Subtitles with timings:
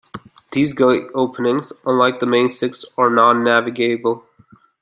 [0.53, 4.25] These gate openings, unlike the main six, are non-navigable.